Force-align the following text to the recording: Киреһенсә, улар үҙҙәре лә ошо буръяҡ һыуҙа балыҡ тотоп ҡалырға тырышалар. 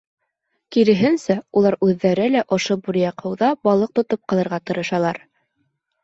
Киреһенсә, 0.75 1.33
улар 1.59 1.75
үҙҙәре 1.87 2.25
лә 2.35 2.41
ошо 2.57 2.77
буръяҡ 2.87 3.21
һыуҙа 3.25 3.49
балыҡ 3.67 3.91
тотоп 3.99 4.23
ҡалырға 4.33 4.59
тырышалар. 4.71 5.21